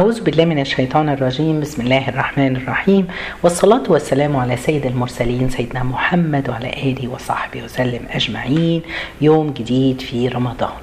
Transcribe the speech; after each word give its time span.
أعوذ 0.00 0.22
بالله 0.22 0.44
من 0.44 0.58
الشيطان 0.58 1.08
الرجيم. 1.08 1.60
بسم 1.60 1.82
الله 1.82 2.08
الرحمن 2.08 2.56
الرحيم. 2.56 3.08
والصلاة 3.42 3.82
والسلام 3.88 4.36
على 4.36 4.56
سيد 4.56 4.86
المرسلين 4.86 5.50
سيدنا 5.50 5.82
محمد 5.82 6.48
وعلى 6.48 6.70
آله 6.70 7.08
وصحبه 7.08 7.62
وسلم 7.62 8.00
أجمعين. 8.10 8.82
يوم 9.20 9.50
جديد 9.50 10.00
في 10.00 10.28
رمضان 10.28 10.78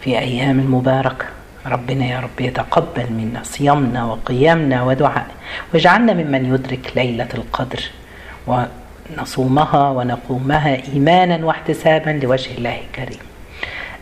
في 0.00 0.18
أيام 0.18 0.60
المباركة 0.60 1.26
ربنا 1.66 2.06
يا 2.06 2.20
رب 2.20 2.40
يتقبل 2.40 3.12
منا 3.12 3.42
صيامنا 3.42 4.04
وقيامنا 4.04 4.82
ودعاء 4.82 5.26
واجعلنا 5.74 6.12
ممن 6.12 6.54
يدرك 6.54 6.92
ليلة 6.96 7.28
القدر 7.34 7.82
ونصومها 8.46 9.90
ونقومها 9.90 10.92
إيمانا 10.92 11.46
واحتسابا 11.46 12.10
لوجه 12.10 12.50
الله 12.58 12.80
الكريم. 12.80 13.24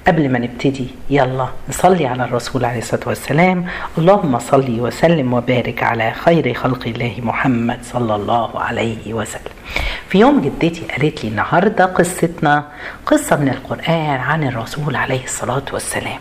قبل 0.07 0.29
ما 0.29 0.39
نبتدي 0.39 0.87
يلا 1.11 1.49
نصلي 1.69 2.07
على 2.07 2.25
الرسول 2.25 2.65
عليه 2.65 2.79
الصلاة 2.79 3.01
والسلام. 3.07 3.67
اللهم 3.99 4.39
صل 4.39 4.81
وسلم 4.81 5.33
وبارك 5.33 5.83
على 5.83 6.13
خير 6.13 6.55
خلق 6.55 6.87
الله 6.87 7.15
محمد 7.23 7.79
صلى 7.83 8.15
الله 8.15 8.61
عليه 8.61 9.15
وسلم. 9.15 9.53
في 10.09 10.19
يوم 10.19 10.41
جدتي 10.41 10.81
قالت 10.81 11.25
لي 11.25 11.31
النهارده 11.31 11.85
قصتنا 11.85 12.65
قصة 13.07 13.37
من 13.37 13.49
القرآن 13.49 14.21
عن 14.21 14.45
الرسول 14.45 14.97
عليه 14.97 15.25
الصلاة 15.25 15.65
والسلام. 15.73 16.21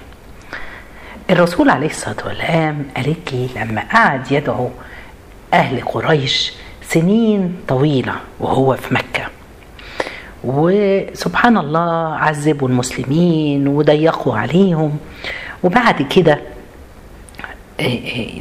الرسول 1.30 1.70
عليه 1.70 1.90
الصلاة 1.90 2.16
والسلام 2.26 2.86
قالت 2.96 3.34
لي 3.34 3.50
لما 3.56 3.84
قعد 3.94 4.32
يدعو 4.32 4.70
أهل 5.54 5.82
قريش 5.86 6.54
سنين 6.82 7.58
طويلة 7.68 8.16
وهو 8.40 8.76
في 8.76 8.94
مكة. 8.94 9.41
وسبحان 10.44 11.58
الله 11.58 12.16
عذبوا 12.16 12.68
المسلمين 12.68 13.68
وضيقوا 13.68 14.38
عليهم. 14.38 14.98
وبعد 15.64 16.02
كده 16.02 16.40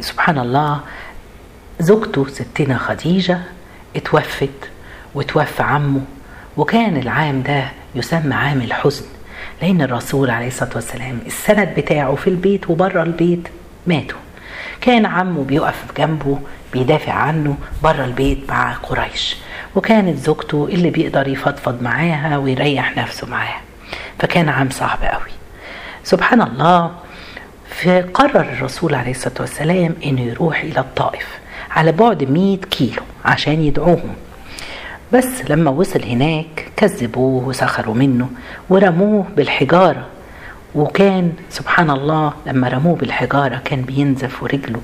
سبحان 0.01 0.39
الله 0.39 0.81
زوجته 1.81 2.27
ستنا 2.29 2.79
خديجة 2.79 3.39
اتوفت 3.97 4.48
وتوفى 5.15 5.62
عمه 5.62 6.01
وكان 6.57 6.97
العام 6.97 7.42
ده 7.42 7.65
يسمى 7.95 8.35
عام 8.35 8.61
الحزن 8.61 9.05
لأن 9.62 9.83
الرسول 9.83 10.31
عليه 10.31 10.47
الصلاة 10.47 10.70
والسلام 10.75 11.19
السند 11.27 11.69
بتاعه 11.77 12.14
في 12.14 12.31
البيت 12.31 12.70
وبره 12.70 13.03
البيت 13.03 13.48
ماتوا. 13.87 14.19
كان 14.81 15.06
عمه 15.06 15.45
بيقف 15.45 15.84
جنبه 15.98 16.39
بيدافع 16.73 17.12
عنه 17.12 17.56
بره 17.83 18.05
البيت 18.05 18.39
مع 18.48 18.73
قريش. 18.73 19.37
وكانت 19.77 20.19
زوجته 20.19 20.69
اللي 20.73 20.91
بيقدر 20.91 21.29
يفضفض 21.29 21.83
معاها 21.83 22.39
ويريح 22.39 22.97
نفسه 22.97 23.27
معاها. 23.27 23.61
فكان 24.19 24.48
عام 24.48 24.70
صعب 24.70 24.98
قوي. 25.03 25.31
سبحان 26.05 26.42
الله 26.42 26.91
فقرر 27.83 28.41
الرسول 28.41 28.95
عليه 28.95 29.11
الصلاة 29.11 29.34
والسلام 29.41 29.95
إنه 30.05 30.20
يروح 30.20 30.61
إلى 30.61 30.81
الطائف 30.81 31.27
على 31.70 31.92
بعد 31.92 32.25
100 32.31 32.57
كيلو 32.57 33.03
عشان 33.25 33.62
يدعوهم. 33.62 34.14
بس 35.12 35.42
لما 35.48 35.70
وصل 35.70 36.03
هناك 36.03 36.73
كذبوه 36.77 37.48
وسخروا 37.48 37.95
منه 37.95 38.29
ورموه 38.70 39.27
بالحجارة. 39.37 40.07
وكان 40.75 41.33
سبحان 41.51 41.91
الله 41.91 42.33
لما 42.47 42.69
رموه 42.69 42.97
بالحجارة 42.97 43.61
كان 43.65 43.83
بينزف 43.83 44.43
ورجله. 44.43 44.81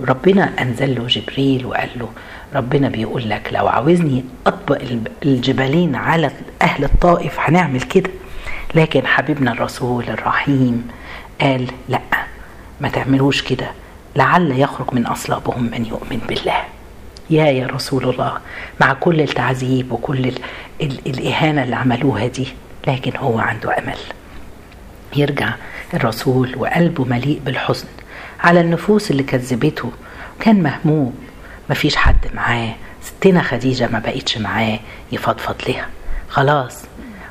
وربنا 0.00 0.62
أنزل 0.62 0.94
له 0.94 1.06
جبريل 1.06 1.66
وقال 1.66 1.88
له 1.96 2.08
ربنا 2.54 2.88
بيقول 2.88 3.30
لك 3.30 3.48
لو 3.52 3.68
عاوزني 3.68 4.24
أطبق 4.46 4.78
الجبلين 5.24 5.94
على 5.94 6.30
أهل 6.62 6.84
الطائف 6.84 7.40
هنعمل 7.40 7.80
كده. 7.80 8.10
لكن 8.74 9.06
حبيبنا 9.06 9.52
الرسول 9.52 10.04
الرحيم 10.08 10.88
قال 11.40 11.66
لا 11.88 12.00
ما 12.80 12.88
تعملوش 12.88 13.42
كده. 13.42 13.66
لعل 14.16 14.50
يخرج 14.60 14.86
من 14.94 15.06
أصلابهم 15.06 15.62
من 15.62 15.86
يؤمن 15.86 16.20
بالله. 16.28 16.60
يا 17.30 17.44
يا 17.44 17.66
رسول 17.66 18.04
الله 18.10 18.32
مع 18.80 18.92
كل 18.92 19.20
التعذيب 19.20 19.92
وكل 19.92 20.18
ال 20.26 20.38
ال 20.82 20.98
الإهانة 21.06 21.62
اللي 21.64 21.76
عملوها 21.76 22.26
دي 22.26 22.46
لكن 22.88 23.16
هو 23.16 23.38
عنده 23.38 23.78
أمل. 23.78 23.98
يرجع 25.16 25.54
الرسول 25.94 26.54
وقلبه 26.56 27.04
مليء 27.04 27.40
بالحزن 27.44 27.86
على 28.40 28.60
النفوس 28.60 29.10
اللي 29.10 29.22
كذبته. 29.22 29.92
كان 30.40 30.62
مهموم 30.62 31.14
مفيش 31.70 31.96
حد 31.96 32.26
معاه 32.34 32.74
ستنا 33.02 33.42
خديجة 33.42 33.88
ما 33.88 33.98
بقتش 33.98 34.38
معاه 34.38 34.78
يفضفض 35.12 35.54
لها 35.68 35.86
خلاص 36.28 36.82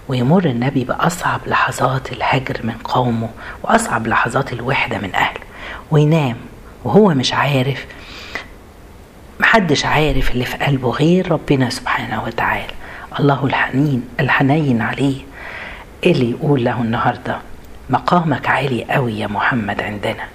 ويمر 0.07 0.45
النبي 0.45 0.83
بأصعب 0.83 1.39
لحظات 1.47 2.11
الهجر 2.11 2.59
من 2.63 2.73
قومه 2.83 3.29
وأصعب 3.63 4.07
لحظات 4.07 4.53
الوحدة 4.53 4.97
من 4.97 5.15
أهله. 5.15 5.39
وينام 5.91 6.35
وهو 6.83 7.09
مش 7.09 7.33
عارف 7.33 7.85
محدش 9.39 9.85
عارف 9.85 10.31
اللي 10.31 10.45
في 10.45 10.57
قلبه 10.57 10.89
غير 10.89 11.31
ربنا 11.31 11.69
سبحانه 11.69 12.23
وتعالى. 12.23 12.73
الله 13.19 13.45
الحنين 13.45 14.03
الحنين 14.19 14.81
عليه. 14.81 15.21
اللي 16.05 16.29
يقول 16.31 16.63
له 16.63 16.81
النهارده 16.81 17.37
مقامك 17.89 18.49
عالي 18.49 18.83
قوي 18.83 19.19
يا 19.19 19.27
محمد 19.27 19.81
عندنا. 19.81 20.25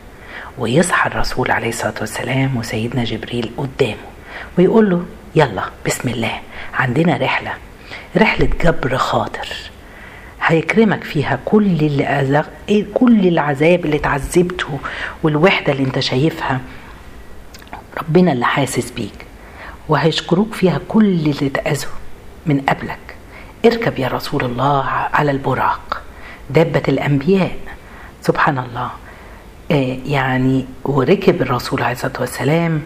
ويصحى 0.58 1.10
الرسول 1.10 1.50
عليه 1.50 1.68
الصلاة 1.68 1.94
والسلام 2.00 2.56
وسيدنا 2.56 3.04
جبريل 3.04 3.50
قدامه 3.56 4.08
ويقول 4.58 4.90
له 4.90 5.04
يلا 5.34 5.64
بسم 5.86 6.08
الله 6.08 6.40
عندنا 6.74 7.16
رحلة 7.16 7.52
رحلة 8.16 8.48
جبر 8.64 8.96
خاطر. 8.96 9.48
هيكرمك 10.42 11.04
فيها 11.04 11.38
كل 11.44 11.66
اللي 11.66 12.20
أزغ... 12.20 12.46
كل 12.94 13.26
العذاب 13.28 13.84
اللي 13.84 13.96
اتعذبته 13.96 14.78
والوحدة 15.22 15.72
اللي 15.72 15.84
انت 15.84 15.98
شايفها. 15.98 16.60
ربنا 17.98 18.32
اللي 18.32 18.46
حاسس 18.46 18.90
بيك. 18.90 19.26
وهيشكروك 19.88 20.54
فيها 20.54 20.80
كل 20.88 21.04
اللي 21.04 21.46
اتأذوا 21.46 21.92
من 22.46 22.60
قبلك. 22.60 22.98
اركب 23.64 23.98
يا 23.98 24.08
رسول 24.08 24.44
الله 24.44 24.84
على 24.86 25.30
البراق. 25.30 25.97
دابة 26.50 26.82
الأنبياء. 26.88 27.56
سبحان 28.22 28.58
الله 28.58 28.90
آه 29.70 29.96
يعني 30.06 30.66
وركب 30.84 31.42
الرسول 31.42 31.82
عليه 31.82 31.92
الصلاة 31.92 32.20
والسلام 32.20 32.82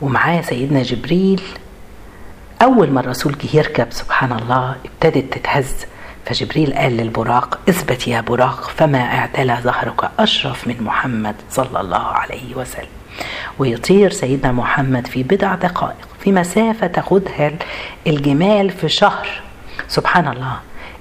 ومعاه 0.00 0.40
سيدنا 0.40 0.82
جبريل. 0.82 1.42
أول 2.62 2.90
ما 2.90 3.00
الرسول 3.00 3.38
جه 3.38 3.56
يركب 3.56 3.86
سبحان 3.90 4.32
الله 4.32 4.76
ابتدت 4.84 5.34
تتهز. 5.34 5.74
فجبريل 6.26 6.74
قال 6.74 6.96
للبراق 6.96 7.58
اثبت 7.68 8.08
يا 8.08 8.20
براق 8.20 8.70
فما 8.76 8.98
اعتلى 8.98 9.58
ظهرك 9.62 10.10
أشرف 10.18 10.68
من 10.68 10.76
محمد 10.80 11.34
صلى 11.50 11.80
الله 11.80 12.04
عليه 12.06 12.54
وسلم. 12.54 12.86
ويطير 13.58 14.10
سيدنا 14.10 14.52
محمد 14.52 15.06
في 15.06 15.22
بضع 15.22 15.54
دقائق 15.54 16.08
في 16.20 16.32
مسافة 16.32 16.86
تاخدها 16.86 17.52
الجمال 18.06 18.70
في 18.70 18.88
شهر. 18.88 19.28
سبحان 19.88 20.28
الله 20.28 20.56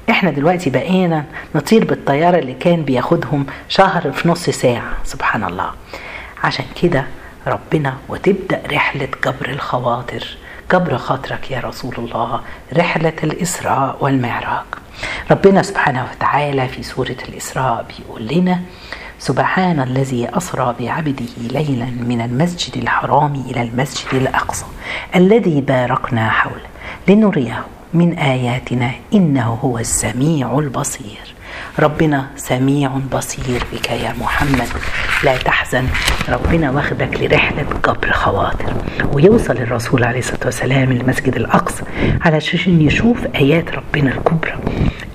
إحنا 0.10 0.32
دلوقتي 0.32 0.70
بقينا 0.70 1.26
نطير 1.56 1.86
بالطيارة 1.86 2.40
اللي 2.40 2.54
كان 2.54 2.84
بياخدهم 2.84 3.46
شهر 3.70 4.12
في 4.12 4.30
نص 4.30 4.50
ساعة 4.50 4.94
سبحان 5.04 5.44
الله. 5.44 5.72
عشان 6.44 6.66
كده 6.82 7.06
ربنا 7.48 7.98
وتبدأ 8.10 8.62
رحلة 8.72 9.08
جبر 9.26 9.50
الخواطر. 9.50 10.38
جبر 10.72 10.98
خاطرك 10.98 11.52
يا 11.52 11.60
رسول 11.60 11.94
الله 11.98 12.42
رحلة 12.78 13.14
الإسراء 13.24 13.98
والمعراج. 14.02 14.66
ربنا 15.32 15.62
سبحانه 15.62 16.08
وتعالى 16.12 16.68
في 16.68 16.84
سورة 16.84 17.18
الإسراء 17.30 17.86
بيقول 17.90 18.28
لنا 18.28 18.60
سبحان 19.20 19.80
الذي 19.80 20.30
أسرى 20.38 20.76
بعبده 20.80 21.26
ليلا 21.38 21.86
من 21.86 22.22
المسجد 22.22 22.78
الحرام 22.78 23.36
إلى 23.50 23.62
المسجد 23.62 24.14
الأقصى 24.14 24.66
الذي 25.16 25.62
باركنا 25.62 26.30
حوله. 26.30 26.70
لنريه 27.08 27.64
من 27.94 28.14
آياتنا 28.14 28.92
إنه 29.14 29.60
هو 29.64 29.78
السميع 29.78 30.60
البصير. 30.60 31.36
ربنا 31.80 32.28
سميع 32.36 32.92
بصير 33.14 33.64
بك 33.74 33.90
يا 33.90 34.14
محمد. 34.22 34.68
لا 35.24 35.38
تحزن 35.38 35.88
ربنا 36.30 36.72
واخدك 36.72 37.22
لرحلة 37.22 37.66
جبر 37.86 38.12
خواطر. 38.12 38.74
ويوصل 39.14 39.58
الرسول 39.58 40.04
عليه 40.04 40.20
الصلاة 40.20 40.46
والسلام 40.46 40.92
المسجد 40.92 41.36
الأقصى 41.36 41.84
علشان 42.22 42.82
يشوف 42.82 43.18
آيات 43.36 43.66
ربنا 43.72 44.12
الكبرى. 44.12 44.54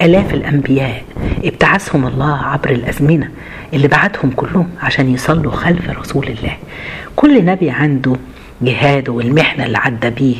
آلاف 0.02 0.34
الأنبياء 0.34 1.02
ابتعثهم 1.44 2.06
الله 2.06 2.36
عبر 2.36 2.70
الأزمنة 2.70 3.28
اللي 3.72 3.88
بعتهم 3.88 4.30
كلهم 4.30 4.70
عشان 4.82 5.14
يصلوا 5.14 5.52
خلف 5.52 5.90
رسول 5.90 6.26
الله. 6.26 6.56
كل 7.16 7.44
نبي 7.44 7.70
عنده 7.70 8.16
جهاده 8.62 9.12
والمحنة 9.12 9.66
اللي 9.66 9.78
عدى 9.78 10.10
بيه 10.10 10.36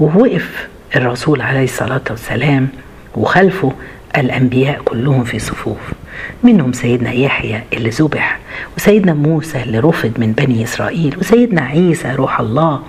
ووقف 0.00 0.68
الرسول 0.96 1.40
عليه 1.40 1.64
الصلاة 1.64 2.00
والسلام 2.10 2.68
وخلفه 3.16 3.72
الأنبياء 4.16 4.80
كلهم 4.84 5.24
في 5.24 5.38
صفوف. 5.38 5.78
منهم 6.42 6.72
سيدنا 6.72 7.12
يحيى 7.12 7.60
اللي 7.72 7.90
ذبح 7.90 8.38
وسيدنا 8.76 9.14
موسى 9.14 9.62
اللي 9.62 9.78
رفض 9.78 10.12
من 10.18 10.32
بني 10.32 10.64
إسرائيل 10.64 11.18
وسيدنا 11.18 11.62
عيسى 11.62 12.12
روح 12.12 12.40
الله 12.40 12.82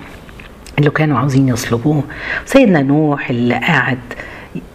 اللي 0.80 0.90
كانوا 0.90 1.20
عاوزين 1.20 1.48
يصلبوه. 1.48 2.04
وسيدنا 2.46 2.82
نوح 2.82 3.30
اللي 3.30 3.56
قعد 3.56 4.00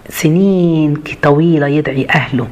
سنين 0.08 0.94
طويلة 1.22 1.66
يدعي 1.66 2.06
أهله. 2.10 2.48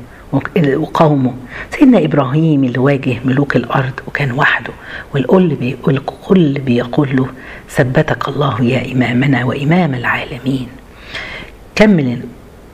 وقومه 0.76 1.34
سيدنا 1.70 2.04
إبراهيم 2.04 2.64
اللي 2.64 2.78
واجه 2.78 3.16
ملوك 3.24 3.56
الأرض 3.56 4.00
وكان 4.06 4.32
وحده 4.32 4.72
والكل 5.14 5.54
بيقول 5.54 5.96
الكل 5.96 6.52
بيقول 6.58 7.16
له 7.16 7.26
ثبتك 7.70 8.28
الله 8.28 8.64
يا 8.64 8.92
إمامنا 8.92 9.44
وإمام 9.44 9.94
العالمين. 9.94 10.68
كمل 11.74 12.20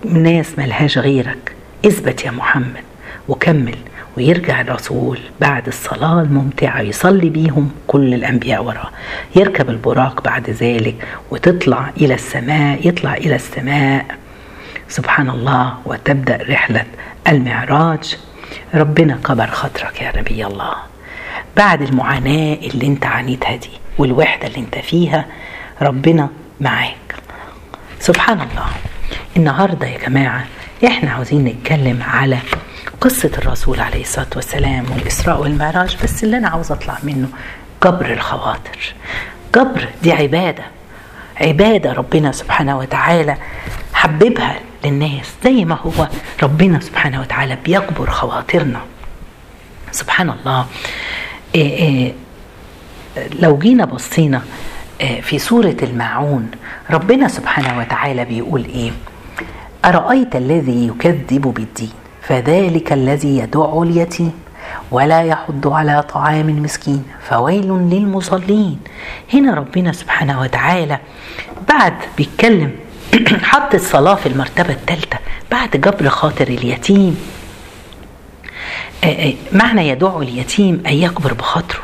ناس 0.05 0.59
ملهاش 0.59 0.99
غيرك. 0.99 1.53
اثبت 1.87 2.25
يا 2.25 2.31
محمد 2.31 2.85
وكمل 3.29 3.75
ويرجع 4.17 4.61
الرسول 4.61 5.19
بعد 5.41 5.67
الصلاة 5.67 6.23
الممتعة 6.23 6.81
يصلي 6.81 7.29
بيهم 7.29 7.71
كل 7.87 8.15
الأنبياء 8.15 8.65
وراه. 8.65 8.91
يركب 9.37 9.71
البراق 9.71 10.23
بعد 10.25 10.51
ذلك 10.51 10.95
وتطلع 11.31 11.91
إلى 11.97 12.15
السماء 12.15 12.89
يطلع 12.89 13.15
إلى 13.15 13.35
السماء. 13.35 14.07
سبحان 14.93 15.31
الله 15.31 15.75
وتبدأ 15.85 16.39
رحلة 16.51 16.85
المعراج. 17.29 18.17
ربنا 18.75 19.19
كبر 19.25 19.47
خاطرك 19.47 20.03
يا 20.03 20.13
نبي 20.19 20.47
الله. 20.47 20.75
بعد 21.57 21.83
المعاناة 21.83 22.55
اللي 22.55 22.87
انت 22.87 23.07
عانيتها 23.07 23.57
دي 23.57 23.71
والوحدة 23.99 24.47
اللي 24.47 24.59
انت 24.59 24.79
فيها 24.79 25.25
ربنا 25.83 26.29
معاك. 26.61 27.15
سبحان 28.01 28.41
الله 28.41 28.67
النهارده 29.37 29.87
يا 29.87 29.99
جماعة 30.09 30.45
إحنا 30.87 31.11
عاوزين 31.11 31.45
نتكلم 31.45 32.03
على 32.03 32.39
قصة 33.01 33.31
الرسول 33.39 33.81
عليه 33.81 34.03
الصلاة 34.03 34.27
والسلام 34.37 34.85
والإسراء 34.91 35.41
والمعراج 35.41 35.97
بس 36.05 36.25
اللي 36.25 36.37
أنا 36.37 36.49
عاوز 36.49 36.73
أطلع 36.73 36.99
منه 37.03 37.29
جبر 37.85 38.13
الخواطر. 38.13 38.95
جبر 39.57 39.89
دي 40.03 40.13
عبادة 40.13 40.65
عبادة 41.41 41.93
ربنا 41.93 42.33
سبحانه 42.33 42.79
وتعالى 42.79 43.37
حببها 43.95 44.59
للناس 44.85 45.33
زي 45.45 45.65
ما 45.65 45.75
هو. 45.75 46.09
ربنا 46.43 46.81
سبحانه 46.81 47.21
وتعالى 47.21 47.59
بيجبر 47.65 48.11
خواطرنا. 48.11 48.81
سبحان 49.93 50.31
الله. 50.31 50.67
إيه 51.55 51.77
إيه 51.77 52.15
لو 53.41 53.59
جينا 53.59 53.85
بصينا 53.85 54.43
إيه 55.01 55.21
في 55.21 55.39
سورة 55.39 55.77
الماعون 55.83 56.51
ربنا 56.91 57.29
سبحانه 57.29 57.79
وتعالى 57.79 58.25
بيقول 58.25 58.65
إيه؟ 58.65 58.91
أرأيت 59.85 60.37
الذي 60.37 60.87
يكذب 60.87 61.43
بالدين 61.43 61.91
فذلك 62.23 62.93
الذي 62.93 63.39
يدع 63.39 63.83
اليتيم 63.83 64.33
ولا 64.91 65.23
يحض 65.23 65.69
على 65.69 66.03
طعام 66.03 66.63
مسكين 66.63 67.05
فويل 67.29 67.69
للمصلين. 67.69 68.79
هنا 69.35 69.55
ربنا 69.55 69.93
سبحانه 69.93 70.41
وتعالى 70.41 70.99
بعد 71.69 71.95
بيتكلم 72.17 72.73
حط 73.43 73.75
الصلاة 73.75 74.15
في 74.15 74.27
المرتبة 74.27 74.73
الثالثة 74.73 75.19
بعد 75.51 75.71
جبر 75.71 76.09
خاطر 76.09 76.49
اليتيم. 76.49 77.19
معنى 79.53 79.89
يدع 79.89 80.19
اليتيم 80.19 80.83
أن 80.87 80.93
يكبر 80.93 81.33
بخاطره. 81.33 81.81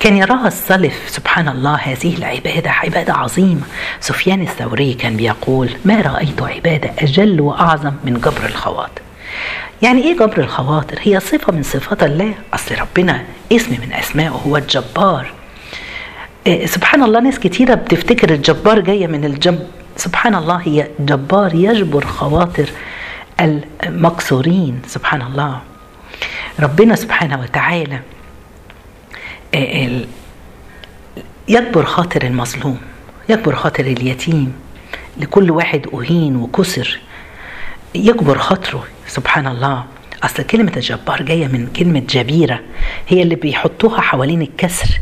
كان 0.00 0.16
يراها 0.16 0.48
السلف 0.48 0.94
سبحان 1.06 1.48
الله 1.48 1.74
هذه 1.74 2.16
العبادة 2.16 2.70
عبادة 2.70 3.12
عظيمة. 3.12 3.60
سفيان 4.00 4.42
الثوري 4.42 4.94
كان 4.94 5.16
بيقول 5.16 5.70
ما 5.84 6.00
رأيت 6.00 6.42
عبادة 6.42 6.90
أجل 6.98 7.40
وأعظم 7.40 7.92
من 8.04 8.14
جبر 8.14 8.46
الخواطر. 8.46 9.02
يعني 9.82 10.02
إيه 10.02 10.14
جبر 10.16 10.38
الخواطر؟ 10.38 10.98
هي 11.02 11.20
صفة 11.20 11.52
من 11.52 11.62
صفات 11.62 12.02
الله. 12.02 12.34
أصل 12.54 12.74
ربنا 12.74 13.24
اسم 13.52 13.70
من 13.70 13.92
أسمائه 13.92 14.28
هو 14.28 14.56
الجبار. 14.56 15.32
إيه 16.46 16.66
سبحان 16.66 17.02
الله 17.02 17.20
ناس 17.20 17.38
كتيرة 17.38 17.74
بتفتكر 17.74 18.34
الجبار 18.34 18.80
جاية 18.80 19.06
من 19.06 19.24
الجب 19.24 19.58
سبحان 19.98 20.34
الله 20.34 20.56
هي 20.56 20.88
جبار 21.00 21.54
يجبر 21.54 22.06
خواطر 22.06 22.70
المكسورين 23.40 24.82
سبحان 24.86 25.22
الله. 25.22 25.60
ربنا 26.60 26.94
سبحانه 26.94 27.40
وتعالى 27.40 28.00
يجبر 31.48 31.84
خاطر 31.84 32.22
المظلوم 32.22 32.78
يجبر 33.28 33.54
خاطر 33.54 33.84
اليتيم 33.84 34.52
لكل 35.16 35.50
واحد 35.50 35.86
أهين 35.94 36.36
وكسر 36.36 36.98
يجبر 37.94 38.38
خاطره. 38.38 38.84
سبحان 39.06 39.46
الله. 39.46 39.84
أصل 40.22 40.42
كلمة 40.42 40.72
الجبار 40.76 41.22
جاية 41.22 41.46
من 41.46 41.66
كلمة 41.66 42.00
جبيرة 42.00 42.60
هي 43.08 43.22
اللي 43.22 43.34
بيحطوها 43.34 44.00
حوالين 44.00 44.42
الكسر. 44.42 45.00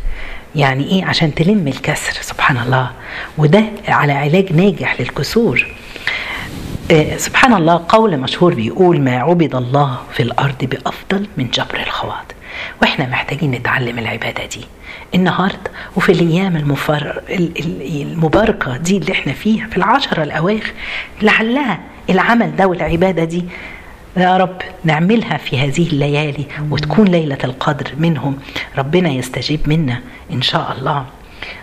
يعني 0.54 0.84
إيه؟ 0.84 1.04
عشان 1.04 1.34
تلم 1.34 1.68
الكسر 1.68 2.12
سبحان 2.22 2.56
الله 2.56 2.90
وده 3.38 3.64
على 3.88 4.12
علاج 4.12 4.52
ناجح 4.52 5.00
للكسور. 5.00 5.66
آه 6.90 7.16
سبحان 7.16 7.52
الله 7.54 7.84
قول 7.88 8.16
مشهور 8.16 8.54
بيقول 8.54 9.00
ما 9.00 9.16
عبد 9.18 9.54
الله 9.54 9.98
في 10.12 10.22
الأرض 10.22 10.64
بأفضل 10.64 11.26
من 11.36 11.50
جبر 11.50 11.80
الخواطر. 11.86 12.34
وإحنا 12.82 13.06
محتاجين 13.06 13.50
نتعلم 13.50 13.98
العبادة 13.98 14.44
دي. 14.46 14.60
النهارده 15.14 15.70
وفي 15.96 16.12
الأيام 16.12 16.56
المفر... 16.56 17.20
المباركة 17.80 18.76
دي 18.76 18.96
اللي 18.96 19.12
إحنا 19.12 19.32
فيها 19.32 19.66
في 19.66 19.76
العشره 19.76 20.22
الأواخر 20.22 20.72
لعلها 21.22 21.80
العمل 22.10 22.56
ده 22.56 22.66
والعبادة 22.66 23.24
دي 23.24 23.44
يا 24.16 24.36
رب 24.36 24.62
نعملها 24.84 25.36
في 25.36 25.58
هذه 25.58 25.88
الليالي 25.88 26.46
وتكون 26.70 27.08
ليلة 27.08 27.38
القدر 27.44 27.92
منهم. 27.98 28.38
ربنا 28.78 29.08
يستجيب 29.08 29.68
منا 29.68 30.00
إن 30.32 30.42
شاء 30.42 30.72
الله. 30.78 31.06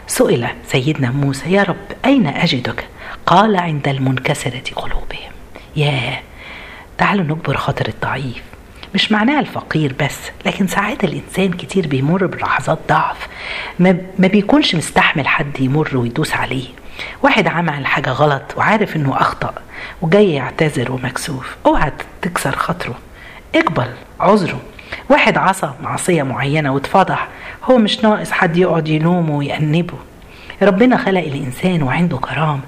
سئل 0.07 0.47
سيدنا 0.67 1.11
موسى 1.11 1.51
يا 1.51 1.63
رب 1.63 1.85
أين 2.05 2.27
أجدك؟ 2.27 2.85
قال 3.25 3.55
عند 3.55 3.87
المنكسرة 3.87 4.63
قلوبهم. 4.75 5.31
يا 5.75 6.19
تعالوا 6.97 7.23
نجبر 7.23 7.57
خاطر 7.57 7.87
الضعيف. 7.87 8.43
مش 8.95 9.11
معناها 9.11 9.39
الفقير 9.39 9.95
بس 9.99 10.17
لكن 10.45 10.67
ساعات 10.67 11.03
الإنسان 11.03 11.51
كتير 11.51 11.87
بيمر 11.87 12.25
بلحظات 12.25 12.79
ضعف. 12.89 13.27
ما, 13.79 13.97
ما 14.19 14.27
بيكونش 14.27 14.75
مستحمل 14.75 15.27
حد 15.27 15.59
يمر 15.59 15.97
ويدوس 15.97 16.33
عليه. 16.33 16.65
واحد 17.23 17.47
عمل 17.47 17.85
حاجة 17.85 18.09
غلط 18.09 18.41
وعارف 18.57 18.95
إنه 18.95 19.21
أخطأ 19.21 19.53
وجاي 20.01 20.33
يعتذر 20.33 20.91
ومكسوف 20.91 21.55
اوعى 21.65 21.91
تكسر 22.21 22.51
خاطره. 22.55 22.95
اقبل 23.55 23.87
عذره. 24.19 24.61
واحد 25.09 25.37
عصى 25.37 25.73
معصية 25.83 26.23
معينة 26.23 26.73
واتفضح 26.73 27.27
هو 27.63 27.77
مش 27.77 27.99
ناقص 28.03 28.31
حد 28.31 28.57
يقعد 28.57 28.87
يلومه 28.87 29.35
ويأنبه. 29.37 29.97
ربنا 30.61 30.97
خلق 30.97 31.21
الإنسان 31.21 31.83
وعنده 31.83 32.17
كرامة. 32.17 32.59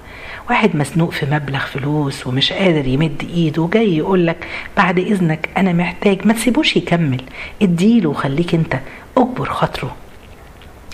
واحد 0.50 0.76
مسنوق 0.76 1.12
في 1.12 1.26
مبلغ 1.26 1.60
فلوس 1.60 2.28
ومش 2.28 2.54
قادر 2.54 2.88
يمد 2.88 3.28
ايده 3.34 3.62
وجاي 3.62 3.98
يقول 3.98 4.28
لك 4.28 4.48
بعد 4.78 5.00
إذنك 5.00 5.50
أنا 5.58 5.74
محتاج 5.74 6.28
ما 6.28 6.34
تسيبوش 6.34 6.76
يكمل 6.78 7.22
اديله 7.62 8.10
وخليك 8.10 8.54
أنت 8.54 8.80
أجبر 9.18 9.50
خاطره. 9.50 9.96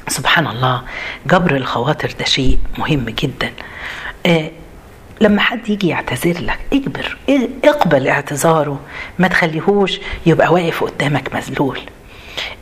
سبحان 0.07 0.48
الله 0.48 0.81
جبر 1.27 1.56
الخواطر 1.56 2.12
ده 2.20 2.25
شيء 2.25 2.60
مهم 2.77 3.05
جدا. 3.10 3.51
آه 4.25 4.51
لما 5.22 5.41
حد 5.41 5.70
يجي 5.70 5.88
يعتذر 5.88 6.41
لك 6.41 6.60
اجبر 6.74 7.17
اقبل 7.63 8.08
اعتذاره 8.08 8.79
ما 9.20 9.27
تخليهوش 9.27 10.00
يبقى 10.25 10.53
واقف 10.53 10.84
قدامك 10.84 11.36
مذلول. 11.36 11.79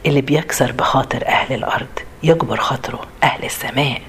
اللي 0.05 0.21
بيكسر 0.21 0.71
بخاطر 0.71 1.27
أهل 1.27 1.55
الأرض 1.55 1.87
يجبر 2.23 2.57
خاطره 2.57 3.01
أهل 3.23 3.45
السماء. 3.45 4.01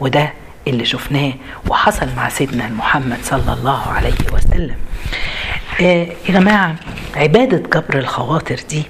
وده 0.00 0.32
اللي 0.68 0.84
شفناه 0.84 1.32
وحصل 1.68 2.06
مع 2.16 2.28
سيدنا 2.28 2.68
محمد 2.68 3.18
صلى 3.22 3.52
الله 3.52 3.82
عليه 3.82 4.14
وسلم. 4.32 4.76
آه 5.80 6.06
يا 6.28 6.32
جماعة 6.32 6.74
عبادة 7.16 7.58
جبر 7.58 7.98
الخواطر 7.98 8.60
دي 8.70 8.82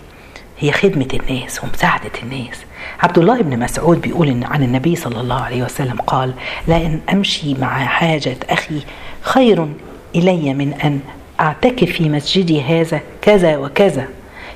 هي 0.58 0.72
خدمة 0.72 1.08
الناس 1.14 1.64
ومساعدة 1.64 2.10
الناس. 2.22 2.56
عبد 3.02 3.18
الله 3.18 3.42
بن 3.42 3.58
مسعود 3.58 4.00
بيقول 4.00 4.28
إن 4.28 4.44
عن 4.44 4.62
النبي 4.62 4.96
صلى 4.96 5.20
الله 5.20 5.40
عليه 5.40 5.62
وسلم 5.62 6.00
قال 6.00 6.32
لأن 6.68 7.00
أمشي 7.12 7.54
مع 7.54 7.84
حاجة 7.84 8.36
أخي 8.50 8.80
خير 9.20 9.68
إلي 10.14 10.54
من 10.54 10.72
أن 10.72 11.00
أعتكف 11.40 11.92
في 11.92 12.08
مسجدي 12.08 12.62
هذا 12.62 13.00
كذا 13.22 13.56
وكذا. 13.56 14.08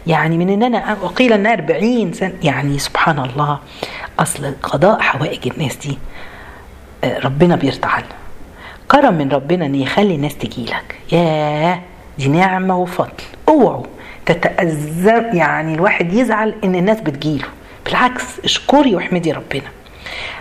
يعني 0.07 0.39
من 0.39 0.49
إن 0.51 0.63
أنا 0.63 0.97
وقيل 1.03 1.33
إن 1.33 1.47
40 1.47 2.13
سنة. 2.13 2.33
يعني 2.43 2.79
سبحان 2.79 3.19
الله 3.19 3.59
أصل 4.19 4.55
قضاء 4.63 5.01
حوائج 5.01 5.53
الناس 5.53 5.77
دي 5.77 5.99
ربنا 7.05 7.57
بيرضى 7.57 7.79
عنها 7.89 8.07
كرم 8.89 9.15
من 9.15 9.33
ربنا 9.33 9.67
إن 9.67 9.75
يخلي 9.75 10.15
الناس 10.15 10.37
تجيلك 10.37 10.97
ياه 11.13 11.81
دي 12.19 12.29
نعمة 12.29 12.77
وفضل. 12.79 13.13
اوعوا 13.49 13.85
تتأذر 14.27 15.35
يعني 15.35 15.75
الواحد 15.75 16.13
يزعل 16.13 16.55
إن 16.65 16.75
الناس 16.75 17.01
بتجيله 17.01 17.45
بالعكس 17.87 18.25
اشكري 18.45 18.95
واحمدي 18.95 19.33
ربنا. 19.33 19.71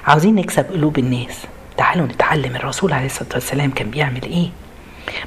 عاوزين 0.08 0.36
نكسب 0.36 0.66
قلوب 0.72 1.00
الناس. 1.00 1.46
تعالوا 1.78 2.06
نتعلم 2.08 2.56
الرسول 2.56 2.94
عليه 2.94 3.06
الصلاة 3.06 3.30
والسلام 3.34 3.72
كان 3.72 3.90
بيعمل 3.90 4.24
إيه؟ 4.24 4.50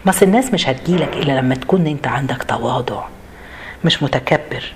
بس 0.07 0.23
الناس 0.23 0.53
مش 0.55 0.69
هتجيلك 0.69 1.17
إلا 1.17 1.33
لما 1.41 1.55
تكون 1.55 1.87
أنت 1.87 2.07
عندك 2.07 2.43
تواضع 2.43 3.03
مش 3.85 4.03
متكبر 4.03 4.73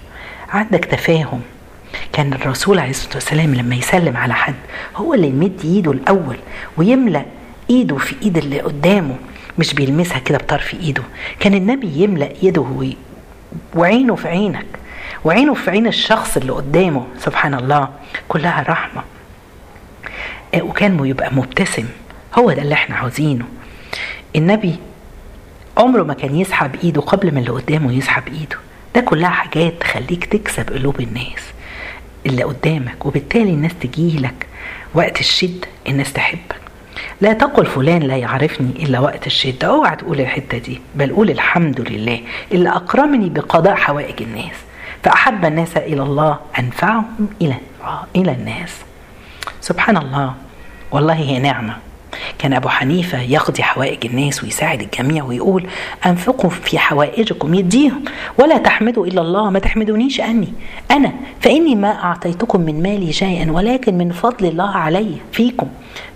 عندك 0.49 0.85
تفاهم. 0.85 1.41
كان 2.13 2.33
الرسول 2.33 2.79
عليه 2.79 2.91
الصلاة 2.91 3.15
والسلام 3.15 3.55
لما 3.55 3.75
يسلم 3.75 4.17
على 4.17 4.35
حد 4.35 4.55
هو 4.97 5.15
اللي 5.15 5.29
يمد 5.29 5.61
إيده 5.65 5.93
الأول 5.93 6.37
ويملأ 6.77 7.25
إيده 7.71 7.97
في 7.97 8.15
إيد 8.23 8.37
اللي 8.37 8.61
قدامه 8.61 9.17
مش 9.59 9.75
بيلمسها 9.75 10.19
كده 10.19 10.39
بطرف 10.39 10.75
إيده. 10.75 11.03
كان 11.41 11.55
النبي 11.55 12.03
يملأ 12.03 12.31
ايده 12.43 12.65
وعينه 13.75 14.15
في 14.15 14.29
عينك 14.29 14.67
وعينه 15.25 15.55
في 15.55 15.71
عين 15.71 15.87
الشخص 15.87 16.37
اللي 16.37 16.53
قدامه 16.53 17.07
سبحان 17.19 17.55
الله 17.55 17.89
كلها 18.29 18.63
رحمة. 18.69 19.03
آه، 20.55 20.63
وكان 20.63 21.07
يبقى 21.07 21.35
مبتسم 21.35 21.85
هو 22.39 22.53
ده 22.53 22.63
اللي 22.63 22.75
إحنا 22.75 22.97
عاوزينه. 22.97 23.45
النبي 24.37 24.77
عمره 25.77 26.03
ما 26.03 26.15
كان 26.15 26.37
يسحب 26.37 26.75
إيده 26.85 27.01
قبل 27.01 27.35
ما 27.35 27.41
اللي 27.41 27.51
قدامه 27.51 27.93
يسحب 27.93 28.23
إيده. 28.29 28.57
ده 28.95 29.01
كلها 29.01 29.31
حاجات 29.31 29.75
تخليك 29.81 30.25
تكسب 30.25 30.71
قلوب 30.73 31.01
الناس. 31.01 31.43
اللي 32.29 32.43
قدامك 32.43 33.07
وبالتالي 33.07 33.51
الناس 33.51 33.73
تجيلك 33.81 34.47
وقت 34.95 35.21
الشدة 35.21 35.69
الناس 35.89 36.13
تحبك. 36.13 36.61
لا 37.21 37.33
تقل 37.33 37.67
فلان 37.67 38.03
لا 38.03 38.17
يعرفني 38.17 38.71
إلا 38.85 38.99
وقت 38.99 39.27
الشدة. 39.27 39.69
أوعى 39.69 39.97
تقول 39.97 40.21
الحتة 40.21 40.59
دي 40.59 40.81
بل 40.95 41.13
قول 41.13 41.31
الحمد 41.31 41.81
لله 41.81 42.21
اللي 42.53 42.69
أكرمني 42.69 43.29
بقضاء 43.29 43.75
حوائج 43.75 44.23
الناس. 44.23 44.57
فأحب 45.03 45.45
الناس 45.45 45.77
إلى 45.77 46.03
الله 46.03 46.39
أنفعهم 46.59 47.29
إلى 47.43 47.55
إلى 48.17 48.33
الناس. 48.33 48.77
سبحان 49.61 49.97
الله 49.97 50.35
والله 50.91 51.15
هي 51.15 51.39
نعمة. 51.39 51.77
كان 52.39 52.53
أبو 52.53 52.69
حنيفة 52.69 53.21
يقضي 53.21 53.63
حوائج 53.63 54.07
الناس 54.07 54.45
ويساعد 54.45 54.81
الجميع 54.81 55.25
ويقول 55.25 55.67
أنفقوا 56.07 56.51
في 56.51 56.79
حوائجكم 56.79 57.55
يديهم 57.55 58.05
ولا 58.39 58.59
تحمدوا 58.59 59.07
إلا 59.07 59.21
الله 59.21 59.51
ما 59.51 59.59
تحمدونيش 59.59 60.21
أني 60.21 60.49
أنا 60.91 61.13
فإني 61.41 61.75
ما 61.75 62.05
أعطيتكم 62.05 62.61
من 62.61 62.83
مالي 62.83 63.13
شيئا 63.13 63.53
ولكن 63.53 63.99
من 63.99 64.13
فضل 64.13 64.47
الله 64.47 64.71
علي 64.71 65.15
فيكم 65.33 65.67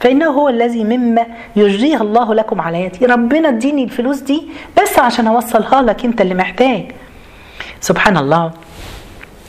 فإنه 0.00 0.26
هو 0.30 0.48
الذي 0.48 0.84
مما 0.84 1.26
يجزيه 1.56 1.96
الله 1.96 2.34
لكم 2.34 2.60
على 2.60 2.82
يدي. 2.82 3.06
ربنا 3.06 3.48
اديني 3.48 3.84
الفلوس 3.84 4.20
دي 4.20 4.42
بس 4.82 4.98
عشان 4.98 5.26
أوصلها 5.26 5.82
لك 5.82 6.04
أنت 6.04 6.20
اللي 6.20 6.34
محتاج. 6.34 6.84
سبحان 7.80 8.16
الله. 8.16 8.50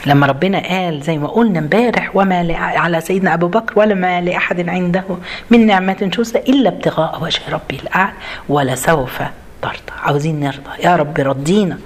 لما 0.05 0.27
ربنا 0.27 0.59
قال 0.59 1.01
زي 1.01 1.17
ما 1.17 1.27
قلنا 1.27 1.59
امبارح 1.59 2.15
وما 2.15 2.55
على 2.57 3.01
سيدنا 3.01 3.33
أبو 3.33 3.47
بكر 3.47 3.79
ولا 3.79 3.95
ما 3.95 4.21
لأحد 4.21 4.69
عنده 4.69 5.03
من 5.49 5.65
نعمة 5.65 5.93
تجزى 5.93 6.39
إلا 6.39 6.69
ابتغاء 6.69 7.23
وجه 7.23 7.41
ربي 7.51 7.75
الأعلى 7.75 8.13
ولسوف 8.49 9.21
ترضى. 9.61 9.77
عاوزين 10.03 10.39
نرضى. 10.39 10.83
يا 10.83 10.95
رب 10.95 11.19
رضينا 11.19 11.79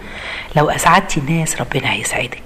لو 0.56 0.70
اسعدتي 0.70 1.20
الناس 1.20 1.62
ربنا 1.62 1.92
هيسعدك. 1.94 2.42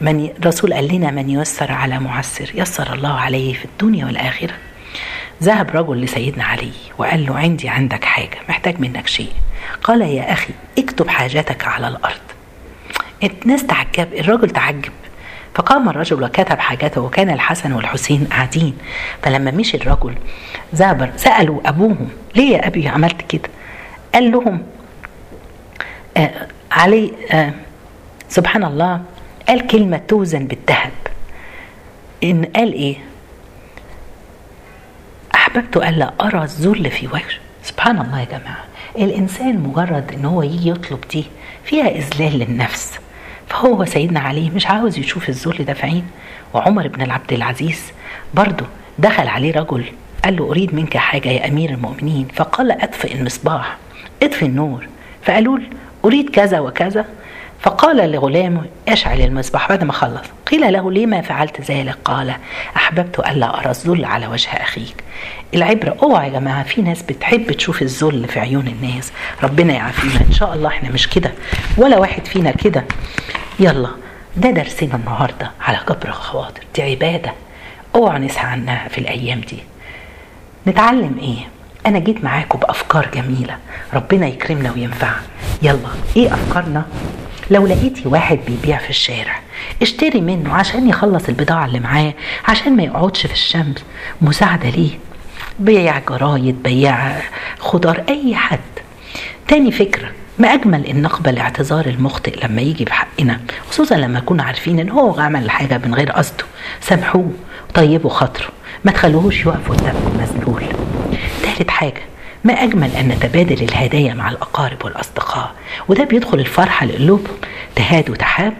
من 0.00 0.30
الرسول 0.38 0.74
قال 0.74 0.94
لنا 0.94 1.10
من 1.10 1.30
يسر 1.30 1.72
على 1.72 1.98
معسر 1.98 2.50
يسر 2.54 2.92
الله 2.94 3.20
عليه 3.20 3.54
في 3.54 3.64
الدنيا 3.64 4.06
والآخرة. 4.06 4.54
ذهب 5.42 5.70
رجل 5.70 6.00
لسيدنا 6.00 6.44
علي 6.44 6.72
وقال 6.98 7.26
له 7.26 7.38
عندي 7.38 7.68
عندك 7.68 8.04
حاجة 8.04 8.38
محتاج 8.48 8.80
منك 8.80 9.06
شيء. 9.06 9.32
قال 9.82 10.00
يا 10.00 10.32
أخي 10.32 10.52
اكتب 10.78 11.08
حاجتك 11.08 11.64
على 11.68 11.88
الأرض. 11.88 12.20
الناس 13.22 13.66
تعجب 13.66 14.14
الرجل 14.14 14.50
تعجب. 14.50 14.92
فقام 15.54 15.88
الرجل 15.88 16.22
وكتب 16.22 16.58
حاجته 16.58 17.00
وكان 17.00 17.30
الحسن 17.30 17.72
والحسين 17.72 18.24
قاعدين. 18.30 18.78
فلما 19.22 19.50
مشي 19.50 19.76
الرجل 19.76 20.14
ذهب 20.74 21.12
سألوا 21.16 21.68
أبوهم 21.68 22.08
ليه 22.34 22.56
يا 22.56 22.66
أبي 22.66 22.88
عملت 22.88 23.22
كده؟ 23.28 23.48
قال 24.14 24.32
لهم 24.32 24.62
آه 26.16 26.46
علي 26.72 27.12
آه 27.30 27.52
سبحان 28.28 28.64
الله 28.64 29.02
قال 29.48 29.66
كلمة 29.66 30.00
توزن 30.08 30.46
بالذهب. 30.46 30.92
إن 32.24 32.44
قال 32.44 32.72
إيه؟ 32.72 32.96
أحببت 35.34 35.76
ألا 35.76 36.12
أرى 36.20 36.42
الذل 36.42 36.90
في 36.90 37.06
وجه 37.06 37.38
سبحان 37.62 37.98
الله 38.00 38.20
يا 38.20 38.24
جماعة 38.24 38.64
الإنسان 38.98 39.58
مجرد 39.58 40.12
إن 40.12 40.24
هو 40.24 40.42
يجي 40.42 40.70
يطلب 40.70 41.00
دي 41.10 41.24
فيها 41.64 41.88
إذلال 41.88 42.38
للنفس. 42.38 42.98
فهو 43.62 43.84
سيدنا 43.84 44.20
علي 44.20 44.50
مش 44.50 44.66
عاوز 44.66 44.98
يشوف 44.98 45.28
الذل 45.28 45.64
ده 45.64 45.72
في 45.74 45.82
عين 45.86 46.04
وعمر 46.54 46.88
بن 46.88 47.02
العبد 47.02 47.32
العزيز 47.32 47.82
برضه 48.34 48.66
دخل 48.98 49.28
عليه 49.28 49.52
رجل 49.52 49.84
قال 50.24 50.36
له 50.36 50.44
أريد 50.50 50.74
منك 50.74 50.96
حاجة 50.96 51.28
يا 51.28 51.48
أمير 51.48 51.70
المؤمنين 51.70 52.28
فقال 52.34 52.82
أطفئ 52.82 53.14
المصباح 53.14 53.76
اطفئ 54.22 54.46
النور 54.46 54.86
فقالوا 55.22 55.58
له 55.58 55.64
أريد 56.04 56.30
كذا 56.30 56.60
وكذا 56.60 57.04
فقال 57.60 58.12
لغلامه 58.12 58.62
اشعل 58.88 59.20
المصباح 59.20 59.68
بعد 59.68 59.84
ما 59.84 59.92
خلص 59.92 60.26
قيل 60.50 60.72
له 60.72 60.90
لما 60.90 61.20
فعلت 61.20 61.70
ذلك؟ 61.70 61.94
قال 62.04 62.34
أحببت 62.76 63.18
ألا 63.18 63.60
أرى 63.60 63.70
الذل 63.70 64.04
على 64.04 64.26
وجه 64.26 64.48
أخيك. 64.48 65.04
العبرة 65.54 65.96
أوعى 66.02 66.28
يا 66.28 66.32
جماعة 66.32 66.62
في 66.62 66.82
ناس 66.82 67.02
بتحب 67.02 67.52
تشوف 67.52 67.82
الذل 67.82 68.28
في 68.28 68.40
عيون 68.40 68.66
الناس 68.68 69.12
ربنا 69.42 69.72
يعافينا 69.74 70.20
إن 70.28 70.32
شاء 70.32 70.54
الله 70.54 70.68
إحنا 70.68 70.90
مش 70.90 71.08
كده 71.08 71.32
ولا 71.76 71.98
واحد 71.98 72.26
فينا 72.26 72.50
كده. 72.50 72.84
يلا 73.60 73.88
ده 74.36 74.50
درسنا 74.50 74.94
النهارده 74.94 75.50
على 75.60 75.78
جبر 75.88 76.08
الخواطر 76.08 76.62
دي 76.74 76.82
عبادة. 76.82 77.32
اوعى 77.94 78.18
نسعى 78.18 78.46
عنها 78.46 78.88
في 78.88 78.98
الأيام 78.98 79.40
دي. 79.40 79.58
نتعلم 80.66 81.18
إيه؟ 81.20 81.48
أنا 81.86 81.98
جيت 81.98 82.24
معاكم 82.24 82.58
بأفكار 82.58 83.08
جميلة. 83.14 83.58
ربنا 83.94 84.26
يكرمنا 84.26 84.72
وينفعنا. 84.72 85.22
يلا 85.62 85.88
إيه 86.16 86.34
أفكارنا؟ 86.34 86.86
لو 87.50 87.66
لقيتي 87.66 88.08
واحد 88.08 88.38
بيبيع 88.46 88.78
في 88.78 88.90
الشارع 88.90 89.40
اشتري 89.82 90.20
منه 90.20 90.54
عشان 90.54 90.88
يخلص 90.88 91.28
البضاعة 91.28 91.66
اللي 91.66 91.80
معاه 91.80 92.14
عشان 92.48 92.76
ما 92.76 92.82
يقعدش 92.82 93.26
في 93.26 93.32
الشمس. 93.32 93.84
مساعدة 94.20 94.68
ليه؟ 94.70 94.90
بيع 95.58 95.98
جرايد 95.98 96.62
بيع 96.62 97.20
خضار 97.58 98.04
أي 98.08 98.34
حد. 98.34 98.58
تاني 99.48 99.72
فكرة 99.72 100.08
ما 100.38 100.54
أجمل 100.54 100.86
إن 100.86 101.02
نقبل 101.02 101.38
اعتذار 101.38 101.86
المخطئ 101.86 102.46
لما 102.46 102.62
يجي 102.62 102.84
بحقنا 102.84 103.40
خصوصا 103.70 103.94
لما 103.94 104.18
نكون 104.20 104.40
عارفين 104.40 104.78
إن 104.78 104.90
هو 104.90 105.20
عمل 105.20 105.50
حاجة 105.50 105.78
من 105.84 105.94
غير 105.94 106.10
قصده. 106.12 106.44
سامحوه 106.80 107.30
طيبوا 107.74 108.10
خاطره 108.10 108.48
ما 108.84 108.92
تخلوهوش 108.92 109.46
يقف 109.46 109.70
قدامكم 109.70 110.20
مسلول 110.22 110.62
تالت 111.42 111.70
حاجة 111.70 112.02
ما 112.44 112.52
أجمل 112.52 112.90
أن 112.90 113.08
نتبادل 113.08 113.62
الهدايا 113.62 114.14
مع 114.14 114.30
الأقارب 114.30 114.84
والأصدقاء. 114.84 115.52
وده 115.88 116.04
بيدخل 116.04 116.38
الفرحة 116.40 116.86
لقلوبهم 116.86 117.36
تهاد 117.76 118.10
وتحاب. 118.10 118.54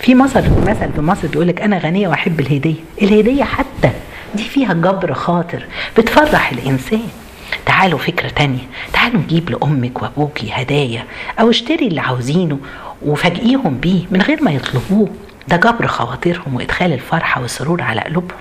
في 0.00 0.14
مصر 0.14 0.42
مثل 0.66 0.92
في 0.94 1.00
مصر 1.00 1.28
بيقول 1.28 1.48
لك 1.48 1.60
أنا 1.62 1.78
غنية 1.78 2.08
وأحب 2.08 2.40
الهدية. 2.40 2.74
الهدية 3.02 3.44
حتى 3.44 3.90
دي 4.34 4.42
فيها 4.44 4.72
جبر 4.72 5.14
خاطر. 5.14 5.64
بتفرح 5.98 6.52
الإنسان. 6.52 7.08
تعالوا 7.70 7.98
فكرة 7.98 8.28
تانية. 8.28 8.62
تعالوا 8.92 9.20
نجيب 9.20 9.50
لأمك 9.50 10.02
وأبوكي 10.02 10.50
هدايا 10.52 11.04
أو 11.40 11.50
اشتري 11.50 11.86
اللي 11.86 12.00
عاوزينه 12.00 12.58
وفاجئيهم 13.02 13.78
بيه 13.78 14.04
من 14.10 14.22
غير 14.22 14.42
ما 14.42 14.50
يطلبوه. 14.50 15.08
ده 15.48 15.56
جبر 15.56 15.86
خواطرهم 15.86 16.54
وإدخال 16.54 16.92
الفرحة 16.92 17.40
والسرور 17.42 17.82
على 17.82 18.00
قلوبهم. 18.00 18.38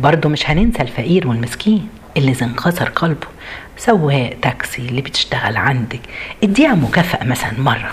برضه 0.00 0.28
مش 0.28 0.50
هننسى 0.50 0.82
الفقير 0.82 1.28
والمسكين 1.28 1.88
اللي 2.16 2.36
انكسر 2.42 2.88
قلبه 2.88 3.26
سواق 3.76 4.36
تاكسي 4.42 4.82
اللي 4.82 5.00
بتشتغل 5.00 5.56
عندك. 5.56 6.00
اديها 6.44 6.74
مكافأة 6.74 7.24
مثلا 7.24 7.52
مرة. 7.60 7.92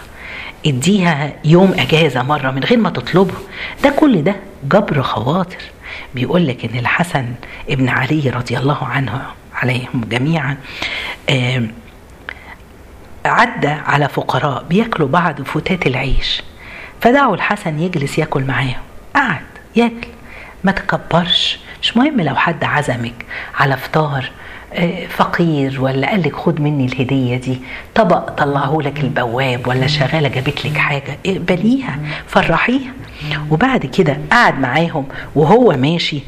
اديها 0.65 1.33
يوم 1.45 1.73
أجازة 1.79 2.23
مرة 2.23 2.51
من 2.51 2.63
غير 2.63 2.79
ما 2.79 2.89
تطلبه. 2.89 3.33
ده 3.83 3.89
كل 3.89 4.21
ده 4.23 4.35
جبر 4.63 5.01
خواطر. 5.01 5.61
بيقول 6.15 6.47
لك 6.47 6.65
إن 6.65 6.79
الحسن 6.79 7.25
ابن 7.69 7.89
علي 7.89 8.29
رضي 8.29 8.57
الله 8.57 8.85
عنه 8.85 9.21
عليهم 9.63 10.05
جميعا. 10.09 10.57
عدى 13.25 13.67
على 13.67 14.09
فقراء 14.09 14.63
بياكلوا 14.63 15.07
بعض 15.07 15.41
فتات 15.41 15.87
العيش. 15.87 16.41
فدعوا 17.01 17.35
الحسن 17.35 17.79
يجلس 17.79 18.17
ياكل 18.17 18.43
معاهم. 18.43 18.81
قعد 19.15 19.41
ياكل. 19.75 20.07
ما 20.63 20.71
تكبرش. 20.71 21.59
مش 21.81 21.97
مهم 21.97 22.21
لو 22.21 22.35
حد 22.35 22.63
عزمك 22.63 23.25
على 23.55 23.77
فطار 23.77 24.31
فقير 25.09 25.81
ولا 25.81 26.09
قال 26.09 26.21
لك 26.21 26.35
خد 26.35 26.61
مني 26.61 26.85
الهدية 26.85 27.37
دي. 27.37 27.59
طبق 27.95 28.29
طلعه 28.29 28.77
لك 28.81 28.99
البواب 28.99 29.67
ولا 29.67 29.87
شغالة 29.87 30.29
جابت 30.29 30.65
لك 30.65 30.77
حاجة. 30.77 31.17
اقبليها 31.25 31.99
فرحيها. 32.27 32.91
وبعد 33.49 33.85
كده 33.85 34.17
قعد 34.31 34.59
معاهم 34.59 35.07
وهو 35.35 35.77
ماشي. 35.77 36.21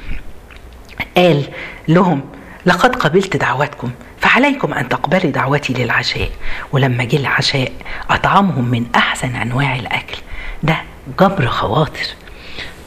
قال 1.17 1.43
لهم 1.87 2.21
لقد 2.65 2.95
قبلت 2.95 3.37
دعوتكم 3.37 3.91
فعليكم 4.19 4.73
أن 4.73 4.89
تقبلوا 4.89 5.31
دعوتي 5.31 5.73
للعشاء. 5.73 6.29
ولما 6.71 7.03
جه 7.03 7.17
العشاء 7.17 7.71
أطعمهم 8.09 8.65
من 8.65 8.85
أحسن 8.95 9.35
أنواع 9.35 9.75
الأكل. 9.75 10.17
ده 10.63 10.77
جبر 11.19 11.47
خواطر. 11.47 12.07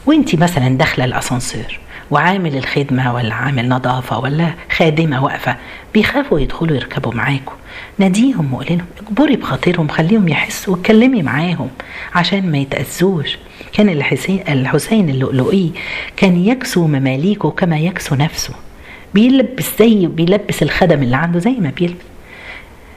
وأنت 0.06 0.34
مثلا 0.34 0.68
داخلة 0.68 1.04
الأسانسير 1.04 1.80
وعامل 2.10 2.56
الخدمة 2.56 3.14
ولا 3.14 3.34
عامل 3.34 3.68
نظافة 3.68 4.18
ولا 4.18 4.54
خادمة 4.76 5.24
واقفة 5.24 5.56
بيخافوا 5.94 6.40
يدخلوا 6.40 6.76
يركبوا 6.76 7.14
معاكم 7.14 7.52
ناديهم 7.98 8.54
وقول 8.54 8.66
لهم 8.70 8.86
اجبري 9.02 9.36
بخاطرهم 9.36 9.88
خليهم 9.88 10.28
يحسوا 10.28 10.76
واتكلمي 10.76 11.22
معاهم. 11.22 11.70
عشان 12.14 12.52
ما 12.52 12.58
يتأذوش. 12.58 13.38
كان 13.72 13.88
الحسين 14.48 15.08
اللؤلؤي 15.08 15.72
كان 16.16 16.44
يكسو 16.44 16.86
مماليكه 16.86 17.50
كما 17.50 17.78
يكسو 17.78 18.14
نفسه. 18.14 18.54
بيلبس 19.14 19.78
زي 19.78 20.06
بيلبس 20.06 20.62
الخدم 20.62 21.02
اللي 21.02 21.16
عنده 21.16 21.38
زي 21.38 21.50
ما 21.50 21.70
بيلبس. 21.70 22.04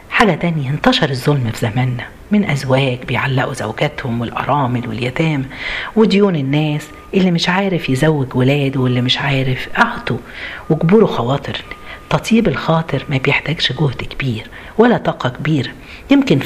حاجة 0.10 0.32
تانية 0.32 0.70
انتشر 0.70 1.10
الظلم 1.10 1.52
في 1.54 1.60
زماننا. 1.60 2.04
من 2.32 2.50
أزواج 2.50 2.98
بيعلقوا 3.08 3.54
زوجاتهم 3.54 4.22
والأرامل 4.22 4.88
واليتامى 4.90 5.46
وديون 5.96 6.36
الناس 6.36 6.88
اللي 7.14 7.32
مش 7.32 7.50
عارف 7.50 7.90
يزوج 7.90 8.36
ولاده 8.36 8.80
واللي 8.80 9.02
مش 9.02 9.18
عارف 9.18 9.68
أعطوا 9.78 10.18
وجبروا 10.70 11.08
خواطر. 11.08 11.62
تطيب 12.10 12.48
الخاطر 12.48 13.06
ما 13.10 13.18
بيحتاجش 13.18 13.74
جهد 13.74 14.02
كبير 14.02 14.48
ولا 14.78 14.98
طاقة 14.98 15.30
كبيرة. 15.30 15.70
يمكن. 16.12 16.40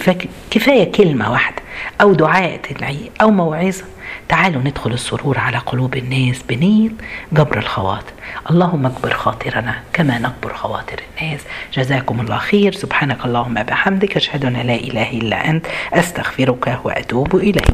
كفاية 0.51 0.91
كلمة 0.91 1.31
واحدة 1.31 1.61
أو 2.01 2.13
دعاء 2.13 2.57
تدعيه 2.57 3.09
أو 3.21 3.31
موعظة. 3.31 3.83
تعالوا 4.31 4.61
ندخل 4.61 4.91
السرور 4.91 5.37
على 5.37 5.57
قلوب 5.57 5.95
الناس 5.95 6.43
بنية 6.49 6.89
جبر 7.31 7.57
الخواطر. 7.57 8.13
اللهم 8.51 8.85
اجبر 8.85 9.13
خاطرنا 9.13 9.75
كما 9.93 10.19
نجبر 10.19 10.53
خواطر 10.53 11.01
الناس. 11.21 11.39
جزاكم 11.73 12.21
الله 12.21 12.37
خير. 12.37 12.71
سبحانك 12.71 13.25
اللهم 13.25 13.53
بحمدك. 13.53 14.15
أشهد 14.15 14.45
أن 14.45 14.53
لا 14.53 14.75
إله 14.75 15.09
إلا 15.11 15.49
أنت. 15.49 15.65
أستغفرك 15.93 16.79
وأتوب 16.83 17.35
إليك. 17.35 17.71